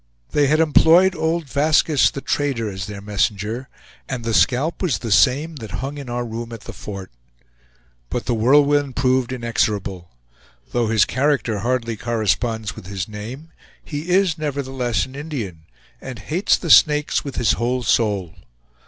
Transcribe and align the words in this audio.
They 0.31 0.47
had 0.47 0.59
employed 0.59 1.15
old 1.15 1.45
Vaskiss, 1.45 2.09
the 2.09 2.21
trader, 2.21 2.71
as 2.71 2.87
their 2.87 3.01
messenger, 3.01 3.69
and 4.09 4.23
the 4.25 4.33
scalp 4.33 4.81
was 4.81 4.97
the 4.97 5.11
same 5.11 5.57
that 5.57 5.69
hung 5.85 5.99
in 5.99 6.09
our 6.09 6.25
room 6.25 6.51
at 6.51 6.61
the 6.61 6.73
fort. 6.73 7.11
But 8.09 8.25
The 8.25 8.33
Whirlwind 8.33 8.95
proved 8.95 9.31
inexorable. 9.31 10.09
Though 10.71 10.87
his 10.87 11.05
character 11.05 11.59
hardly 11.59 11.97
corresponds 11.97 12.75
with 12.75 12.87
his 12.87 13.07
name, 13.07 13.51
he 13.85 14.09
is 14.09 14.39
nevertheless 14.39 15.05
an 15.05 15.13
Indian, 15.13 15.65
and 16.01 16.17
hates 16.17 16.57
the 16.57 16.71
Snakes 16.71 17.23
with 17.23 17.35
his 17.35 17.51
whole 17.51 17.83
soul. 17.83 18.33